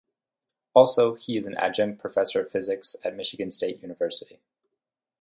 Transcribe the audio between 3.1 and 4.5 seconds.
Michigan State University.